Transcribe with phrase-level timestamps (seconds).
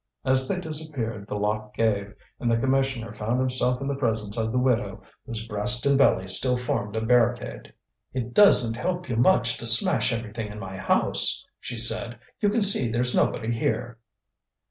[0.25, 4.51] As they disappeared the lock gave, and the commissioner found himself in the presence of
[4.51, 7.71] the widow, whose breast and belly still formed a barricade.
[8.11, 12.17] "It doesn't help you much to smash everything in my house," she said.
[12.39, 13.99] "You can see there's nobody here."